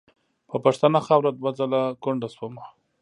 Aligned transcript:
په 0.49 0.57
پښتنه 0.65 0.99
خاوره 1.05 1.31
دوه 1.33 1.51
ځله 1.59 1.81
کونډه 2.03 2.29
شومه. 2.35 2.63